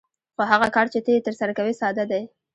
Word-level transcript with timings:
خو 0.35 0.41
هغه 0.51 0.67
کار 0.75 0.87
چې 0.93 0.99
ته 1.05 1.09
یې 1.13 1.25
ترسره 1.27 1.53
کوې 1.57 1.73
ساده 1.81 2.03
دی 2.11 2.21